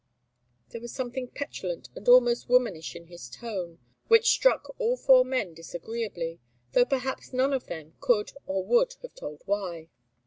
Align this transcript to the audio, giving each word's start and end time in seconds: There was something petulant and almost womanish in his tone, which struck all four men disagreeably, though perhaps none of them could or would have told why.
There 0.69 0.81
was 0.81 0.91
something 0.95 1.27
petulant 1.27 1.89
and 1.95 2.07
almost 2.09 2.49
womanish 2.49 2.95
in 2.95 3.05
his 3.05 3.29
tone, 3.29 3.77
which 4.07 4.31
struck 4.31 4.71
all 4.79 4.97
four 4.97 5.23
men 5.23 5.53
disagreeably, 5.53 6.39
though 6.71 6.85
perhaps 6.85 7.33
none 7.33 7.53
of 7.53 7.67
them 7.67 7.93
could 7.99 8.31
or 8.47 8.63
would 8.65 8.95
have 9.03 9.13
told 9.13 9.43
why. 9.45 9.89